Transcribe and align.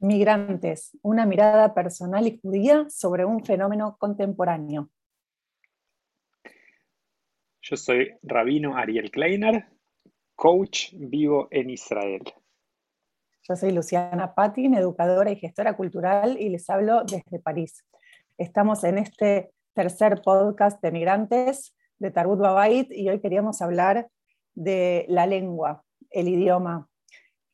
Migrantes, 0.00 0.96
una 1.02 1.26
mirada 1.26 1.74
personal 1.74 2.26
y 2.26 2.38
judía 2.38 2.86
sobre 2.88 3.24
un 3.24 3.44
fenómeno 3.44 3.96
contemporáneo. 3.98 4.90
Yo 7.60 7.76
soy 7.76 8.14
Rabino 8.22 8.76
Ariel 8.76 9.10
Kleiner, 9.10 9.66
coach 10.36 10.92
vivo 10.94 11.48
en 11.50 11.70
Israel. 11.70 12.22
Yo 13.48 13.56
soy 13.56 13.72
Luciana 13.72 14.34
Patin, 14.34 14.74
educadora 14.74 15.30
y 15.30 15.36
gestora 15.36 15.76
cultural, 15.76 16.40
y 16.40 16.48
les 16.48 16.70
hablo 16.70 17.02
desde 17.04 17.40
París. 17.40 17.84
Estamos 18.36 18.84
en 18.84 18.98
este 18.98 19.52
tercer 19.74 20.22
podcast 20.22 20.80
de 20.82 20.92
migrantes 20.92 21.74
de 21.98 22.10
Tarbut 22.10 22.38
Babait 22.38 22.90
y 22.92 23.08
hoy 23.08 23.20
queríamos 23.20 23.60
hablar 23.62 24.08
de 24.54 25.06
la 25.08 25.26
lengua, 25.26 25.84
el 26.10 26.28
idioma, 26.28 26.88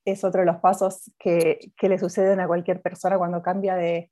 es 0.05 0.25
otro 0.25 0.41
de 0.41 0.47
los 0.47 0.57
pasos 0.57 1.11
que, 1.19 1.73
le 1.81 1.99
suceden 1.99 2.41
a 2.41 2.47
cualquier 2.47 2.81
persona 2.83 3.19
cuando 3.19 3.43
cambia 3.43 3.77
de, 3.77 4.11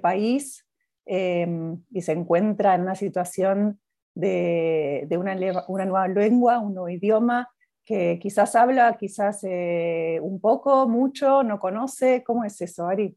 país 0.00 0.66
em, 1.04 1.82
y 1.90 2.02
se 2.02 2.12
encuentra 2.12 2.74
en 2.74 2.82
una 2.82 2.94
situación 2.94 3.80
de, 4.14 5.06
una, 5.18 5.34
nueva 5.34 6.08
lengua, 6.08 6.58
un 6.58 6.74
nuevo 6.74 6.88
idioma 6.88 7.48
que 7.84 8.18
quizás 8.18 8.54
habla, 8.54 8.96
quizás 8.98 9.44
eh, 9.44 10.18
un 10.22 10.40
poco, 10.40 10.88
mucho, 10.88 11.42
no 11.42 11.58
conoce. 11.58 12.22
¿Cómo 12.24 12.44
es 12.44 12.58
eso, 12.62 12.86
Ari? 12.86 13.14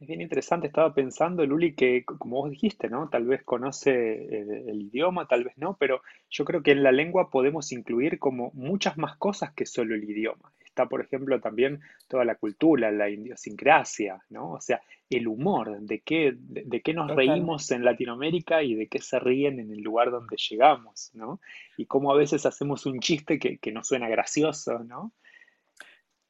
Es 0.00 0.08
bien 0.08 0.22
interesante, 0.22 0.66
estaba 0.66 0.92
pensando, 0.92 1.44
Luli, 1.46 1.76
que 1.76 2.04
como 2.04 2.38
vos 2.38 2.50
dijiste, 2.50 2.88
¿no? 2.88 3.08
Tal 3.10 3.26
vez 3.26 3.44
conoce 3.44 4.40
el, 4.40 4.68
el, 4.70 4.82
idioma, 4.82 5.28
tal 5.28 5.44
vez 5.44 5.56
no, 5.56 5.76
pero 5.78 6.00
yo 6.30 6.44
creo 6.44 6.62
que 6.62 6.72
en 6.72 6.82
la 6.82 6.90
lengua 6.90 7.30
podemos 7.30 7.70
incluir 7.70 8.18
como 8.18 8.50
muchas 8.54 8.96
más 8.96 9.16
cosas 9.18 9.52
que 9.52 9.66
solo 9.66 9.94
el 9.94 10.02
idioma 10.02 10.52
está, 10.70 10.86
por 10.86 11.00
ejemplo, 11.00 11.40
también 11.40 11.80
toda 12.08 12.24
la 12.24 12.36
cultura, 12.36 12.90
la 12.90 13.08
idiosincrasia, 13.08 14.22
¿no? 14.30 14.52
O 14.52 14.60
sea, 14.60 14.80
el 15.10 15.26
humor, 15.26 15.80
de 15.80 16.00
qué, 16.00 16.34
de, 16.36 16.80
qué 16.80 16.94
nos 16.94 17.14
reímos 17.14 17.70
en 17.72 17.84
Latinoamérica 17.84 18.62
y 18.62 18.74
de 18.74 18.86
qué 18.86 19.00
se 19.00 19.18
ríen 19.18 19.60
en 19.60 19.72
el 19.72 19.80
lugar 19.80 20.10
donde 20.10 20.36
llegamos, 20.36 21.10
¿no? 21.12 21.40
Y 21.76 21.86
cómo 21.86 22.12
a 22.12 22.16
veces 22.16 22.46
hacemos 22.46 22.86
un 22.86 23.00
chiste 23.00 23.38
que, 23.38 23.58
que 23.58 23.72
nos 23.72 23.88
suena 23.88 24.08
gracioso, 24.08 24.78
¿no? 24.78 25.12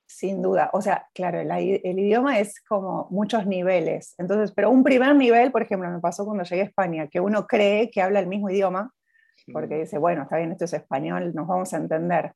Sin 0.07 0.43
duda, 0.43 0.71
o 0.73 0.81
sea, 0.83 1.07
claro, 1.15 1.39
el, 1.39 1.51
el, 1.53 1.99
idioma 1.99 2.41
es 2.41 2.61
como 2.63 3.07
muchos 3.11 3.47
niveles. 3.47 4.17
Entonces, 4.19 4.53
pero 4.53 4.71
un 4.71 4.83
primer 4.83 5.15
nivel, 5.15 5.53
por 5.53 5.63
ejemplo, 5.63 5.89
me 5.89 6.01
pasó 6.01 6.25
cuando 6.25 6.43
llegué 6.43 6.63
a 6.63 6.65
España, 6.65 7.07
que 7.07 7.21
uno 7.21 7.47
cree 7.47 7.91
que 7.91 8.03
habla 8.03 8.19
el 8.19 8.27
mismo 8.27 8.51
idioma, 8.51 8.93
porque 9.53 9.79
dice, 9.79 9.99
bueno, 9.99 10.23
está 10.23 10.37
bien, 10.39 10.51
esto 10.51 10.65
es 10.65 10.73
español, 10.73 11.33
nos 11.35 11.47
vamos 11.47 11.73
a 11.73 11.77
entender. 11.77 12.33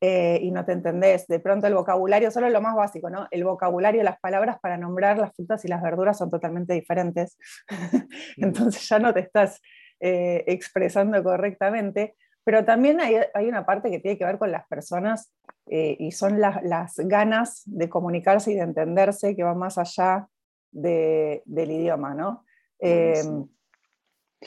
Eh, 0.00 0.38
y 0.42 0.52
no 0.52 0.64
te 0.64 0.72
entendés. 0.72 1.26
De 1.26 1.40
pronto 1.40 1.66
el 1.66 1.74
vocabulario, 1.74 2.30
solo 2.30 2.48
lo 2.50 2.60
más 2.60 2.76
básico, 2.76 3.10
¿no? 3.10 3.26
El 3.30 3.44
vocabulario, 3.44 4.02
las 4.04 4.20
palabras 4.20 4.58
para 4.60 4.76
nombrar 4.76 5.18
las 5.18 5.34
frutas 5.34 5.64
y 5.64 5.68
las 5.68 5.82
verduras 5.82 6.18
son 6.18 6.30
totalmente 6.30 6.74
diferentes. 6.74 7.36
Entonces 8.36 8.88
ya 8.88 9.00
no 9.00 9.12
te 9.12 9.20
estás 9.20 9.60
eh, 9.98 10.44
expresando 10.46 11.22
correctamente. 11.24 12.14
Pero 12.44 12.64
también 12.64 13.00
hay, 13.00 13.16
hay, 13.34 13.48
una 13.48 13.66
parte 13.66 13.90
que 13.90 13.98
tiene 13.98 14.16
que 14.16 14.24
ver 14.24 14.38
con 14.38 14.52
las 14.52 14.66
personas 14.68 15.32
eh, 15.66 15.96
y 15.98 16.12
son 16.12 16.40
las, 16.40 16.62
las, 16.62 16.96
ganas 16.96 17.62
de 17.66 17.88
comunicarse 17.88 18.52
y 18.52 18.54
de 18.54 18.62
entenderse 18.62 19.36
que 19.36 19.42
va 19.42 19.54
más 19.54 19.76
allá 19.76 20.28
de, 20.70 21.42
del 21.44 21.72
idioma, 21.72 22.14
¿no? 22.14 22.44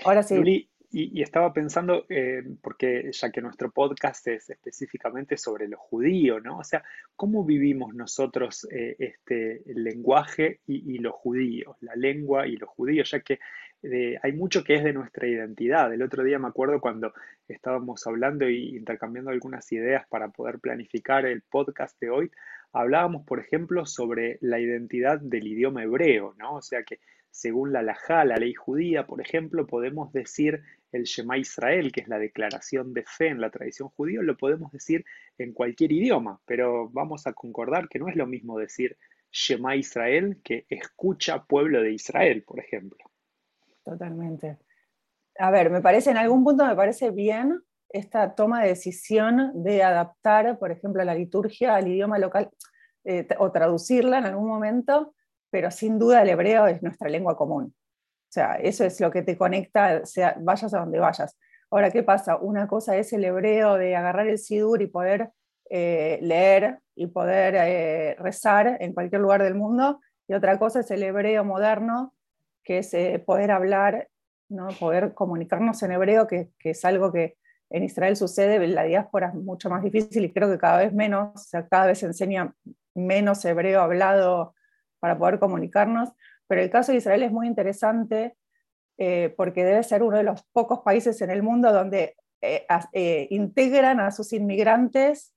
ahora 0.05 0.23
sí. 0.23 0.70
Y, 0.93 1.21
estaba 1.21 1.53
pensando, 1.53 2.05
eh, 2.09 2.43
porque 2.61 3.11
ya 3.13 3.31
que 3.31 3.41
nuestro 3.41 3.71
podcast 3.71 4.27
es 4.27 4.49
específicamente 4.49 5.37
sobre 5.37 5.69
lo 5.69 5.77
judío, 5.77 6.41
¿no? 6.41 6.57
O 6.57 6.63
sea, 6.65 6.83
¿cómo 7.15 7.45
vivimos 7.45 7.93
nosotros 7.93 8.67
eh, 8.69 8.97
este 8.99 9.61
lenguaje 9.67 10.59
y, 10.67 10.97
lo 10.99 11.13
judío, 11.13 11.77
la 11.79 11.95
lengua 11.95 12.45
y 12.45 12.57
lo 12.57 12.67
judío, 12.67 13.03
ya 13.03 13.21
que 13.21 13.39
eh, 13.83 14.19
hay 14.21 14.33
mucho 14.33 14.63
que 14.63 14.75
es 14.75 14.83
de 14.83 14.93
nuestra 14.93 15.27
identidad. 15.27 15.91
El 15.93 16.03
otro 16.03 16.23
día 16.23 16.37
me 16.37 16.49
acuerdo 16.49 16.79
cuando 16.81 17.13
estábamos 17.47 18.05
hablando 18.05 18.49
y 18.49 18.75
intercambiando 18.75 19.31
algunas 19.31 19.71
ideas 19.71 20.05
para 20.07 20.27
poder 20.27 20.59
planificar 20.59 21.25
el 21.25 21.41
podcast 21.41 21.99
de 21.99 22.09
hoy, 22.09 22.31
hablábamos, 22.73 23.25
por 23.25 23.39
ejemplo, 23.39 23.85
sobre 23.85 24.37
la 24.41 24.59
identidad 24.59 25.19
del 25.19 25.47
idioma 25.47 25.83
hebreo, 25.83 26.35
¿no? 26.37 26.55
O 26.55 26.61
sea 26.61 26.83
que 26.83 26.99
según 27.29 27.71
la 27.71 27.81
Lajá, 27.81 28.25
la 28.25 28.35
ley 28.35 28.53
judía, 28.53 29.07
por 29.07 29.21
ejemplo, 29.21 29.65
podemos 29.65 30.11
decir 30.11 30.61
el 30.91 31.03
Shema 31.03 31.37
Israel, 31.37 31.91
que 31.91 32.01
es 32.01 32.07
la 32.09 32.19
declaración 32.19 32.93
de 32.93 33.03
fe 33.03 33.27
en 33.27 33.39
la 33.39 33.49
tradición 33.49 33.89
judía, 33.89 34.21
lo 34.21 34.35
podemos 34.35 34.71
decir 34.71 35.05
en 35.37 35.53
cualquier 35.53 35.93
idioma, 35.93 36.41
pero 36.45 36.89
vamos 36.89 37.27
a 37.27 37.33
concordar 37.33 37.87
que 37.87 37.99
no 37.99 38.09
es 38.09 38.15
lo 38.15 38.27
mismo 38.27 38.59
decir 38.59 38.97
Shema 39.31 39.77
Israel 39.77 40.41
que 40.43 40.65
escucha 40.69 41.45
pueblo 41.45 41.81
de 41.81 41.93
Israel, 41.93 42.43
por 42.43 42.59
ejemplo. 42.59 42.99
Totalmente. 43.83 44.57
A 45.39 45.49
ver, 45.49 45.69
me 45.69 45.81
parece, 45.81 46.11
en 46.11 46.17
algún 46.17 46.43
punto 46.43 46.65
me 46.65 46.75
parece 46.75 47.11
bien 47.11 47.63
esta 47.93 48.35
toma 48.35 48.61
de 48.61 48.69
decisión 48.69 49.63
de 49.63 49.83
adaptar, 49.83 50.57
por 50.57 50.71
ejemplo, 50.71 51.03
la 51.03 51.15
liturgia 51.15 51.75
al 51.75 51.87
idioma 51.87 52.17
local 52.19 52.49
eh, 53.03 53.27
o 53.39 53.51
traducirla 53.51 54.19
en 54.19 54.25
algún 54.25 54.47
momento, 54.47 55.13
pero 55.49 55.71
sin 55.71 55.99
duda 55.99 56.21
el 56.21 56.29
hebreo 56.29 56.67
es 56.67 56.81
nuestra 56.81 57.09
lengua 57.09 57.35
común. 57.35 57.73
O 57.75 58.33
sea, 58.33 58.55
eso 58.55 58.85
es 58.85 59.01
lo 59.01 59.11
que 59.11 59.23
te 59.23 59.37
conecta, 59.37 60.05
sea, 60.05 60.37
vayas 60.39 60.73
a 60.73 60.79
donde 60.79 60.99
vayas. 60.99 61.37
Ahora, 61.69 61.91
¿qué 61.91 62.03
pasa? 62.03 62.37
Una 62.37 62.67
cosa 62.67 62.95
es 62.95 63.11
el 63.13 63.25
hebreo 63.25 63.75
de 63.75 63.95
agarrar 63.95 64.27
el 64.27 64.37
sidur 64.37 64.81
y 64.81 64.87
poder 64.87 65.31
eh, 65.69 66.19
leer 66.21 66.79
y 66.95 67.07
poder 67.07 67.55
eh, 67.55 68.15
rezar 68.19 68.77
en 68.79 68.93
cualquier 68.93 69.21
lugar 69.21 69.43
del 69.43 69.55
mundo, 69.55 69.99
y 70.27 70.33
otra 70.33 70.57
cosa 70.59 70.79
es 70.81 70.91
el 70.91 71.03
hebreo 71.03 71.43
moderno, 71.43 72.13
que 72.63 72.77
es 72.77 72.95
poder 73.25 73.51
hablar, 73.51 74.07
¿no? 74.47 74.69
poder 74.79 75.13
comunicarnos 75.13 75.81
en 75.83 75.91
hebreo, 75.91 76.27
que, 76.27 76.51
es 76.59 76.85
algo 76.85 77.11
que 77.11 77.37
en 77.71 77.83
Israel 77.83 78.15
sucede, 78.17 78.65
la 78.67 78.83
diáspora 78.83 79.29
es 79.29 79.33
mucho 79.33 79.69
más 79.69 79.81
difícil 79.81 80.25
y 80.25 80.31
creo 80.31 80.49
que 80.51 80.57
cada 80.57 80.77
vez 80.77 80.93
menos, 80.93 81.31
o 81.33 81.37
sea, 81.37 81.67
cada 81.67 81.87
vez 81.87 81.99
se 81.99 82.05
enseña 82.05 82.53
menos 82.93 83.43
hebreo 83.45 83.81
hablado 83.81 84.53
para 84.99 85.17
poder 85.17 85.39
comunicarnos, 85.39 86.09
pero 86.47 86.61
el 86.61 86.69
caso 86.69 86.91
de 86.91 86.97
Israel 86.97 87.23
es 87.23 87.31
muy 87.31 87.47
interesante 87.47 88.35
eh, 88.97 89.33
porque 89.37 89.63
debe 89.63 89.83
ser 89.83 90.03
uno 90.03 90.17
de 90.17 90.23
los 90.23 90.43
pocos 90.51 90.81
países 90.81 91.21
en 91.21 91.31
el 91.31 91.43
mundo 91.43 91.71
donde 91.71 92.17
eh, 92.41 92.65
eh, 92.91 93.27
integran 93.29 94.01
a 94.01 94.11
sus 94.11 94.33
inmigrantes 94.33 95.33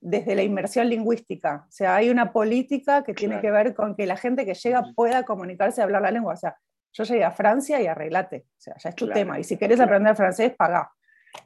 desde 0.00 0.34
la 0.34 0.42
inmersión 0.42 0.88
lingüística. 0.88 1.66
O 1.68 1.70
sea, 1.70 1.94
hay 1.94 2.10
una 2.10 2.32
política 2.32 3.04
que 3.04 3.14
tiene 3.14 3.40
que 3.40 3.50
ver 3.50 3.74
con 3.74 3.94
que 3.94 4.06
la 4.06 4.16
gente 4.16 4.44
que 4.44 4.54
llega 4.54 4.92
pueda 4.94 5.22
comunicarse 5.22 5.80
y 5.80 5.84
hablar 5.84 6.02
la 6.02 6.10
lengua. 6.10 6.34
O 6.34 6.36
sea, 6.36 6.58
yo 6.92 7.04
llegué 7.04 7.24
a 7.24 7.30
Francia 7.30 7.80
y 7.80 7.86
arreglate. 7.86 8.46
O 8.48 8.60
sea, 8.60 8.74
ya 8.76 8.90
es 8.90 8.96
tu 8.96 9.08
tema. 9.08 9.38
Y 9.38 9.44
si 9.44 9.56
quieres 9.56 9.80
aprender 9.80 10.16
francés, 10.16 10.52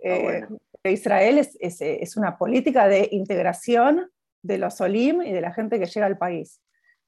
Ah, 0.04 0.48
Israel 0.84 1.38
es, 1.38 1.56
es, 1.60 1.80
es, 1.80 2.16
una 2.16 2.38
política 2.38 2.88
de 2.88 3.08
integración 3.10 4.10
de 4.42 4.58
los 4.58 4.80
Olim 4.80 5.22
y 5.22 5.32
de 5.32 5.40
la 5.40 5.52
gente 5.52 5.78
que 5.78 5.86
llega 5.86 6.06
al 6.06 6.18
país. 6.18 6.60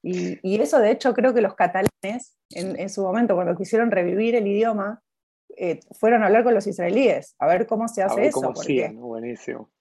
Y, 0.05 0.61
eso, 0.61 0.79
de 0.79 0.91
hecho, 0.91 1.13
creo 1.13 1.33
que 1.33 1.41
los 1.41 1.55
catalanes, 1.55 2.37
en, 2.49 2.89
su 2.89 3.01
momento, 3.01 3.35
cuando 3.35 3.55
quisieron 3.55 3.89
revivir 3.89 4.35
el 4.35 4.45
idioma, 4.45 5.01
eh, 5.55 5.79
fueron 5.97 6.23
a 6.23 6.25
hablar 6.25 6.43
con 6.43 6.53
los 6.53 6.67
israelíes, 6.67 7.35
a 7.39 7.47
ver 7.47 7.65
cómo 7.65 7.87
se 7.87 8.03
hace 8.03 8.27
eso. 8.27 8.41
Cómo 8.41 9.07
buenísimo. 9.07 9.71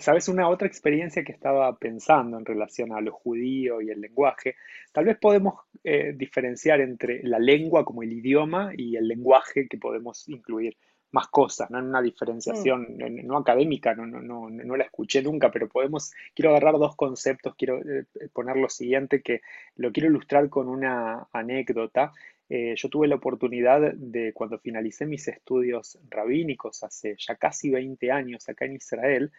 Sabes, 0.00 0.28
una 0.28 0.48
otra 0.48 0.66
experiencia 0.66 1.22
que 1.22 1.32
estaba 1.32 1.76
pensando 1.78 2.38
en 2.38 2.46
relación 2.46 2.92
a 2.92 3.02
lo 3.02 3.12
judío 3.12 3.82
y 3.82 3.90
el 3.90 4.00
lenguaje, 4.00 4.56
tal 4.92 5.04
vez 5.04 5.18
podemos 5.18 5.60
eh, 5.84 6.14
diferenciar 6.16 6.80
entre 6.80 7.22
la 7.22 7.38
lengua 7.38 7.84
como 7.84 8.02
el 8.02 8.12
idioma 8.12 8.72
y 8.74 8.96
el 8.96 9.06
lenguaje 9.06 9.68
que 9.68 9.76
podemos 9.76 10.26
incluir 10.28 10.76
más 11.14 11.28
cosas, 11.28 11.70
¿no? 11.70 11.78
Una 11.78 12.02
diferenciación 12.02 12.96
mm. 12.98 13.24
no 13.24 13.36
académica, 13.38 13.94
no, 13.94 14.04
no, 14.04 14.20
no, 14.20 14.50
no, 14.50 14.76
la 14.76 14.82
escuché 14.82 15.22
nunca, 15.22 15.50
pero 15.52 15.68
podemos, 15.68 16.12
quiero 16.34 16.50
agarrar 16.50 16.74
dos 16.74 16.96
conceptos, 16.96 17.54
quiero 17.56 17.78
eh, 17.78 18.04
poner 18.32 18.56
lo 18.56 18.68
siguiente, 18.68 19.22
que 19.22 19.40
lo 19.76 19.92
quiero 19.92 20.08
ilustrar 20.08 20.48
con 20.48 20.68
una 20.68 21.28
anécdota. 21.32 22.12
Eh, 22.48 22.74
yo 22.76 22.88
tuve 22.88 23.06
la 23.06 23.14
oportunidad 23.14 23.94
de, 23.94 24.32
cuando 24.32 24.58
finalicé 24.58 25.06
mis 25.06 25.28
estudios 25.28 25.98
rabínicos 26.10 26.82
hace 26.82 27.14
ya 27.16 27.36
casi 27.36 27.70
20 27.70 28.10
años 28.10 28.48
acá 28.48 28.64
en 28.64 28.74
Israel, 28.74 29.30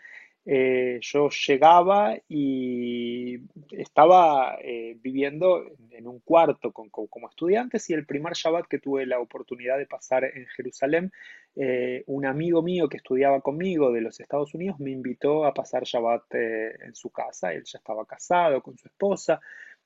eh, 0.48 1.00
yo 1.02 1.30
llegaba 1.30 2.16
y 2.30 3.40
estaba 3.72 4.60
eh, 4.62 4.96
viviendo 5.02 5.64
en 5.90 6.06
un 6.06 6.20
cuarto 6.20 6.72
con, 6.72 6.90
como 6.90 7.28
estudiantes 7.28 7.90
y 7.90 7.94
el 7.94 8.06
primer 8.06 8.34
Shabbat 8.34 8.68
que 8.68 8.78
tuve 8.78 9.08
la 9.08 9.20
oportunidad 9.20 9.80
de 9.80 9.88
pasar 9.88 10.24
en 10.24 10.46
Jerusalén, 10.56 11.12
eh, 11.56 12.04
un 12.06 12.28
amigo 12.28 12.62
mío 12.62 12.88
que 12.88 12.98
estudiaba 12.98 13.42
conmigo 13.42 13.92
de 13.92 14.02
los 14.02 14.20
Estados 14.20 14.54
Unidos 14.54 14.80
me 14.80 14.92
invitó 14.92 15.46
a 15.46 15.54
pasar 15.54 15.84
Shabbat 15.84 16.36
en 16.36 16.94
su 16.94 17.10
casa, 17.10 17.52
él 17.52 17.64
ya 17.66 17.80
estaba 17.80 18.06
casado 18.06 18.62
con 18.62 18.78
su 18.78 18.88
esposa. 18.88 19.42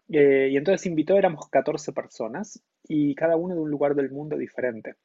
y 0.09 0.57
entonces 0.57 0.87
invitó, 0.87 1.17
éramos 1.17 1.47
14 1.49 1.93
personas 1.93 2.61
y 2.87 3.15
cada 3.15 3.37
uno 3.37 3.55
de 3.55 3.61
un 3.61 3.69
lugar 3.69 3.95
del 3.95 4.11
mundo 4.11 4.35
diferente. 4.37 4.95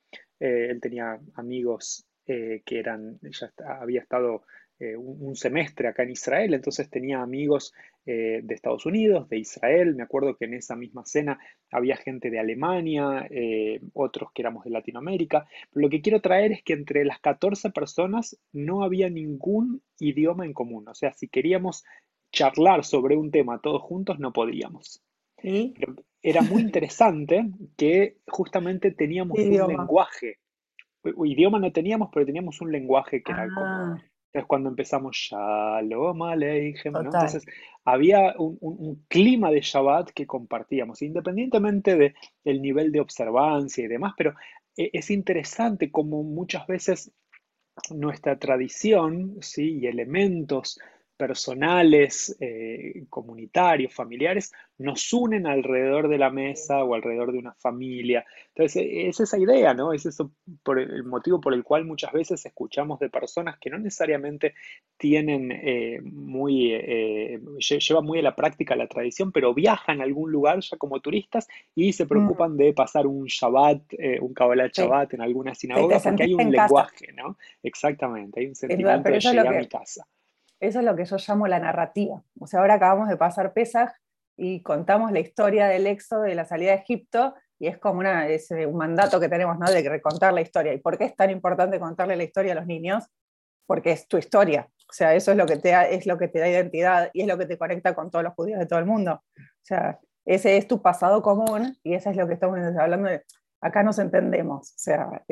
él 0.40 0.80
tenía 0.80 1.20
amigos 1.34 2.06
que 2.26 2.62
eran, 2.66 3.20
ya 3.22 3.52
había 3.80 4.00
estado 4.00 4.44
eh, 4.80 4.96
un, 4.96 5.36
semestre 5.36 5.86
acá 5.86 6.02
en 6.02 6.10
Israel, 6.10 6.52
entonces 6.52 6.90
tenía 6.90 7.22
amigos 7.22 7.72
eh, 8.06 8.40
de 8.42 8.54
Estados 8.56 8.84
Unidos, 8.86 9.28
de 9.28 9.38
Israel, 9.38 9.94
me 9.94 10.02
acuerdo 10.02 10.36
que 10.36 10.46
en 10.46 10.54
esa 10.54 10.74
misma 10.74 11.04
cena 11.06 11.38
había 11.70 11.96
gente 11.96 12.28
de 12.28 12.40
Alemania, 12.40 13.28
eh, 13.30 13.80
otros 13.92 14.32
que 14.32 14.42
éramos 14.42 14.64
de 14.64 14.70
Latinoamérica, 14.70 15.46
pero 15.70 15.86
lo 15.86 15.90
que 15.90 16.00
quiero 16.02 16.20
traer 16.20 16.50
es 16.50 16.64
que 16.64 16.72
entre 16.72 17.04
las 17.04 17.20
14 17.20 17.70
personas 17.70 18.36
no 18.52 18.82
había 18.82 19.08
ningún 19.08 19.80
idioma 20.00 20.44
en 20.44 20.52
común, 20.52 20.88
o 20.88 20.94
sea, 20.94 21.12
si 21.12 21.28
queríamos 21.28 21.84
charlar 22.32 22.84
sobre 22.84 23.16
un 23.16 23.30
tema 23.30 23.60
todos 23.60 23.80
juntos, 23.80 24.18
no 24.18 24.32
podíamos. 24.32 25.04
era 26.20 26.42
muy 26.42 26.62
interesante 26.62 27.44
que 27.76 28.16
justamente 28.26 28.90
teníamos 28.90 29.38
un 29.38 29.68
lenguaje. 29.68 30.38
Idioma 31.04 31.60
no 31.60 31.70
teníamos, 31.70 32.08
pero 32.12 32.26
teníamos 32.26 32.60
un 32.60 32.72
lenguaje 32.72 33.22
que 33.22 33.30
era 33.30 33.46
como 33.46 33.66
ah. 33.66 34.04
Entonces, 34.34 34.48
cuando 34.48 34.69
empezamos 34.69 35.16
Shalom 35.16 36.22
Aleichem, 36.25 36.92
¿no? 36.92 37.02
Entonces, 37.02 37.46
había 37.84 38.34
un, 38.36 39.04
clima 39.06 39.52
de 39.52 39.60
Shabbat 39.60 40.10
que 40.10 40.26
compartíamos, 40.26 41.02
independientemente 41.02 42.16
del 42.42 42.60
nivel 42.60 42.90
de 42.90 42.98
observancia 42.98 43.84
y 43.84 43.86
demás, 43.86 44.14
pero 44.16 44.34
e, 44.76 44.90
es 44.92 45.12
interesante 45.12 45.92
como 45.92 46.25
muchas 46.25 46.66
veces 46.66 47.12
nuestra 47.90 48.36
tradición 48.36 49.36
¿sí? 49.40 49.78
y 49.78 49.86
elementos 49.86 50.81
personales, 51.16 52.37
eh, 52.40 53.05
comunitarios, 53.08 53.94
familiares, 53.94 54.52
nos 54.78 55.12
unen 55.12 55.46
alrededor 55.46 56.08
de 56.08 56.19
la 56.19 56.31
mesa 56.31 56.82
o 56.82 56.94
alrededor 56.94 57.32
de 57.32 57.38
una 57.38 57.55
familia. 57.55 58.25
Entonces, 58.49 58.82
e, 58.82 59.08
es 59.08 59.20
esa 59.20 59.38
idea, 59.38 59.75
¿no? 59.75 59.93
Es 59.93 60.06
eso 60.06 60.32
por 60.64 60.81
el 60.81 61.05
motivo 61.05 61.40
por 61.40 61.55
el 61.55 61.62
cual 61.62 61.84
muchas 61.84 62.12
veces 62.12 62.44
escuchamos 62.44 62.99
de 62.99 63.11
personas 63.11 63.58
que 63.58 63.70
no 63.70 63.78
necesariamente 63.78 64.55
tienen 64.96 65.52
eh, 65.52 66.00
muy, 66.02 66.72
eh, 66.72 67.40
llevan 67.58 68.05
muy 68.05 68.19
a 68.19 68.22
la 68.22 68.34
práctica 68.34 68.75
la 68.75 68.88
tradición, 68.88 69.31
pero 69.31 69.55
viajan 69.55 70.00
a 70.00 70.05
algún 70.05 70.32
lugar 70.32 70.58
ya 70.60 70.76
como 70.76 71.00
turistas 71.00 71.46
y 71.76 71.93
se 71.93 72.06
mm. 72.06 72.08
preocupan 72.08 72.56
de 72.56 72.72
pasar 72.72 73.06
un 73.06 73.26
Shabbat, 73.26 73.82
un 74.20 74.34
Kabbalah 74.34 74.69
Shabbat 74.72 75.14
en 75.14 75.20
alguna 75.20 75.55
sinagoga, 75.55 76.00
porque 76.00 76.25
hay 76.25 76.34
un 76.34 76.50
lenguaje, 76.50 77.12
¿no? 77.12 77.37
Exactamente, 77.62 78.40
hay 78.40 78.46
un 78.46 78.55
sentimiento 78.56 79.08
de 79.08 79.20
llegar 79.20 79.46
a 79.46 79.58
mi 79.58 79.69
casa. 79.69 80.05
Eso 80.60 80.78
es 80.78 80.84
lo 80.84 80.96
que 80.96 81.04
yo 81.04 81.16
llamo 81.16 81.46
la 81.46 81.58
narrativa. 81.58 82.22
O 82.40 82.46
sea, 82.46 82.60
ahora 82.60 82.74
acabamos 82.74 83.08
de 83.08 83.16
pasar 83.16 83.52
Pesaj 83.52 83.92
y 84.36 84.62
contamos 84.62 85.12
la 85.12 85.20
historia 85.20 85.66
del 85.66 85.86
éxodo, 85.86 86.22
de 86.22 86.34
la 86.34 86.44
salida 86.44 86.72
de 86.72 86.78
Egipto, 86.78 87.34
y 87.58 87.68
es 87.68 87.78
como 87.78 88.00
una, 88.00 88.26
un 88.66 88.76
mandato 88.76 89.20
que 89.20 89.28
tenemos 89.28 89.58
¿no? 89.58 89.70
de 89.70 89.88
recontar 89.88 90.32
la 90.32 90.40
historia. 90.40 90.72
¿Y 90.72 90.78
por 90.78 90.98
qué 90.98 91.04
es 91.04 91.16
tan 91.16 91.30
importante 91.30 91.78
contarle 91.78 92.16
la 92.16 92.24
historia 92.24 92.52
a 92.52 92.56
los 92.56 92.66
niños? 92.66 93.04
Porque 93.66 93.92
es 93.92 94.08
tu 94.08 94.18
historia. 94.18 94.68
O 94.88 94.92
sea, 94.92 95.14
eso 95.14 95.30
es 95.30 95.36
lo 95.36 95.46
que 95.46 95.56
te, 95.56 95.94
es 95.94 96.06
lo 96.06 96.18
que 96.18 96.28
te 96.28 96.40
da 96.40 96.48
identidad 96.48 97.10
y 97.12 97.22
es 97.22 97.26
lo 97.26 97.38
que 97.38 97.46
te 97.46 97.56
conecta 97.56 97.94
con 97.94 98.10
todos 98.10 98.24
los 98.24 98.34
judíos 98.34 98.58
de 98.58 98.66
todo 98.66 98.78
el 98.78 98.86
mundo. 98.86 99.22
O 99.36 99.62
sea, 99.62 99.98
ese 100.24 100.56
es 100.56 100.66
tu 100.68 100.82
pasado 100.82 101.22
común 101.22 101.76
y 101.82 101.94
eso 101.94 102.10
es 102.10 102.16
lo 102.16 102.26
que 102.26 102.34
estamos 102.34 102.58
hablando. 102.78 103.08
Acá 103.60 103.82
nos 103.82 103.98
entendemos, 103.98 104.72
o 104.72 104.78
sea, 104.78 105.24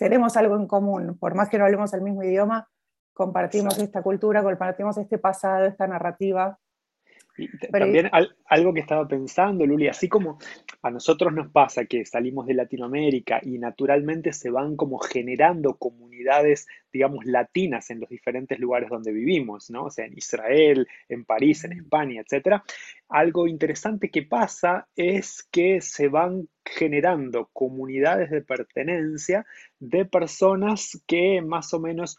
tenemos 0.00 0.36
algo 0.36 0.56
en 0.56 0.66
común, 0.66 1.16
por 1.16 1.36
más 1.36 1.48
que 1.48 1.58
no 1.58 1.64
hablemos 1.64 1.94
el 1.94 2.02
mismo 2.02 2.24
idioma, 2.24 2.68
compartimos 3.18 3.76
esta 3.80 4.00
cultura, 4.00 4.44
compartimos 4.44 4.96
este 4.96 5.18
pasado, 5.18 5.66
esta 5.66 5.88
narrativa. 5.88 6.56
Y 7.36 7.48
también 7.70 8.10
algo 8.46 8.74
que 8.74 8.80
estaba 8.80 9.06
pensando, 9.06 9.66
Luli, 9.66 9.88
así 9.88 10.08
como 10.08 10.38
a 10.82 10.90
nosotros 10.90 11.32
nos 11.32 11.50
pasa 11.50 11.84
que 11.84 12.04
salimos 12.04 12.46
de 12.46 12.54
Latinoamérica 12.54 13.40
y 13.42 13.58
naturalmente 13.58 14.32
se 14.32 14.50
van 14.50 14.76
como 14.76 14.98
generando 14.98 15.74
comunidades, 15.74 16.66
digamos, 16.92 17.24
latinas 17.26 17.90
en 17.90 18.00
los 18.00 18.08
diferentes 18.08 18.58
lugares 18.58 18.88
donde 18.88 19.12
vivimos, 19.12 19.70
¿no? 19.70 19.84
O 19.84 19.90
sea, 19.90 20.06
en 20.06 20.16
Israel, 20.16 20.88
en 21.08 21.24
París, 21.24 21.64
en 21.64 21.72
España, 21.72 22.22
etc. 22.22 22.62
Algo 23.08 23.46
interesante 23.46 24.10
que 24.10 24.22
pasa 24.22 24.88
es 24.96 25.46
que 25.52 25.80
se 25.80 26.08
van 26.08 26.48
generando 26.64 27.50
comunidades 27.52 28.30
de 28.30 28.42
pertenencia 28.42 29.46
de 29.78 30.04
personas 30.04 31.02
que 31.06 31.40
más 31.40 31.72
o 31.72 31.80
menos 31.80 32.18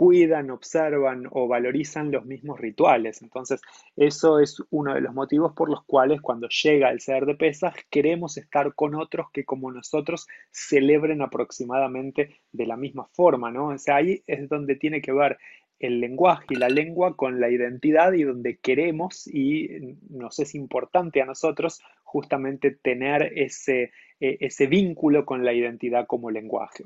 cuidan, 0.00 0.50
observan 0.50 1.28
o 1.30 1.46
valorizan 1.46 2.10
los 2.10 2.24
mismos 2.24 2.58
rituales. 2.58 3.20
Entonces, 3.20 3.60
eso 3.96 4.38
es 4.38 4.56
uno 4.70 4.94
de 4.94 5.02
los 5.02 5.12
motivos 5.12 5.52
por 5.52 5.68
los 5.68 5.84
cuales 5.84 6.22
cuando 6.22 6.48
llega 6.48 6.90
el 6.90 7.02
ser 7.02 7.26
de 7.26 7.34
pesas 7.34 7.74
queremos 7.90 8.38
estar 8.38 8.74
con 8.74 8.94
otros 8.94 9.26
que 9.30 9.44
como 9.44 9.70
nosotros 9.70 10.26
celebren 10.50 11.20
aproximadamente 11.20 12.40
de 12.50 12.66
la 12.66 12.78
misma 12.78 13.08
forma, 13.12 13.50
¿no? 13.50 13.66
O 13.66 13.76
sea, 13.76 13.96
ahí 13.96 14.22
es 14.26 14.48
donde 14.48 14.76
tiene 14.76 15.02
que 15.02 15.12
ver 15.12 15.36
el 15.78 16.00
lenguaje 16.00 16.46
y 16.48 16.54
la 16.54 16.70
lengua 16.70 17.14
con 17.14 17.38
la 17.38 17.50
identidad 17.50 18.14
y 18.14 18.22
donde 18.22 18.56
queremos 18.56 19.26
y 19.26 19.98
nos 20.08 20.38
es 20.38 20.54
importante 20.54 21.20
a 21.20 21.26
nosotros 21.26 21.82
justamente 22.04 22.70
tener 22.70 23.34
ese, 23.36 23.92
e, 24.18 24.38
ese 24.40 24.66
vínculo 24.66 25.26
con 25.26 25.44
la 25.44 25.52
identidad 25.52 26.06
como 26.06 26.30
lenguaje. 26.30 26.84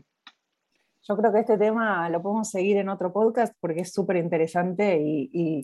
Yo 1.06 1.16
creo 1.16 1.32
que 1.32 1.40
este 1.40 1.58
tema 1.58 2.08
lo 2.08 2.22
podemos 2.22 2.50
seguir 2.50 2.78
en 2.78 2.88
otro 2.88 3.12
podcast 3.12 3.54
porque 3.60 3.80
es 3.80 3.92
súper 3.92 4.16
interesante 4.16 4.98
y, 5.00 5.62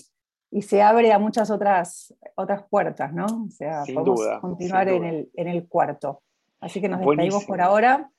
se 0.62 0.82
abre 0.82 1.12
a 1.12 1.18
muchas 1.18 1.50
otras, 1.50 2.12
otras 2.34 2.64
puertas, 2.68 3.12
¿no? 3.12 3.24
O 3.24 3.50
sea, 3.50 3.84
podemos 3.94 4.20
continuar 4.40 4.88
en 4.88 5.04
el, 5.04 5.30
en 5.34 5.48
el, 5.48 5.68
cuarto. 5.68 6.22
Así 6.60 6.80
que 6.80 6.88
nos 6.88 7.00
despedimos 7.00 7.44
por 7.44 7.60
ahora. 7.60 8.10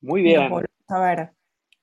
Muy 0.00 0.22
bien. 0.22 0.50
a 0.88 1.00
ver. 1.00 1.30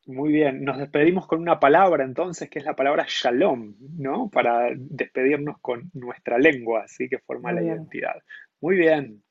Muy 0.05 0.33
bien, 0.33 0.63
nos 0.63 0.77
despedimos 0.77 1.27
con 1.27 1.39
una 1.39 1.59
palabra 1.59 2.03
entonces, 2.03 2.49
que 2.49 2.59
es 2.59 2.65
la 2.65 2.75
palabra 2.75 3.05
shalom, 3.07 3.75
¿no? 3.97 4.29
Para 4.29 4.69
despedirnos 4.75 5.59
con 5.61 5.89
nuestra 5.93 6.37
lengua, 6.37 6.83
así 6.83 7.07
que 7.07 7.19
forma 7.19 7.51
la 7.51 7.63
identidad. 7.63 8.15
Muy 8.59 8.75
bien. 8.75 9.23